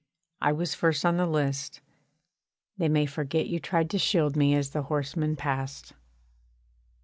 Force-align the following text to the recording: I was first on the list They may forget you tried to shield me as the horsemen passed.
I 0.41 0.51
was 0.51 0.73
first 0.73 1.05
on 1.05 1.17
the 1.17 1.27
list 1.27 1.79
They 2.75 2.89
may 2.89 3.05
forget 3.05 3.45
you 3.45 3.59
tried 3.59 3.91
to 3.91 3.99
shield 3.99 4.35
me 4.35 4.55
as 4.55 4.71
the 4.71 4.81
horsemen 4.89 5.35
passed. 5.35 5.93